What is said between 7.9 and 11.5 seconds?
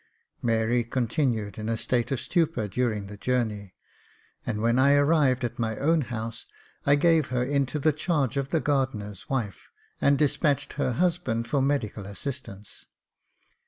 charge of the gardener's wife, and despatched her husband